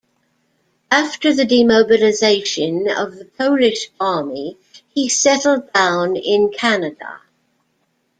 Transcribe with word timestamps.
After 0.89 1.31
the 1.31 1.45
demobilization 1.45 2.89
of 2.89 3.17
the 3.17 3.25
Polish 3.37 3.91
Army 3.99 4.57
he 4.89 5.07
settled 5.09 5.71
down 5.73 6.15
in 6.15 6.49
Canada. 6.49 7.21